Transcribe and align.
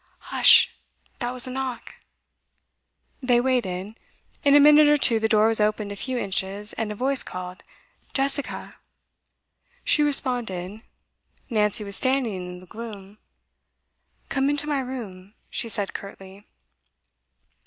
'Hush! 0.33 0.73
That 1.19 1.29
was 1.29 1.45
a 1.45 1.51
knock.' 1.51 1.93
They 3.21 3.39
waited. 3.39 3.99
In 4.43 4.55
a 4.55 4.59
minute 4.59 4.87
or 4.87 4.97
two 4.97 5.19
the 5.19 5.29
door 5.29 5.47
was 5.49 5.59
opened 5.61 5.91
a 5.91 5.95
few 5.95 6.17
inches, 6.17 6.73
and 6.73 6.91
a 6.91 6.95
voice 6.95 7.21
called 7.21 7.61
'Jessica!' 8.11 8.77
She 9.83 10.01
responded. 10.01 10.81
Nancy 11.51 11.83
was 11.83 11.97
standing 11.97 12.33
in 12.33 12.57
the 12.57 12.65
gloom. 12.65 13.19
'Come 14.27 14.49
into 14.49 14.65
my 14.65 14.79
room,' 14.79 15.35
she 15.51 15.69
said 15.69 15.93
curtly. 15.93 16.47